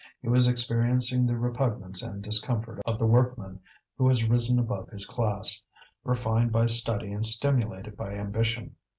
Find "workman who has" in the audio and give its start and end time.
3.05-4.27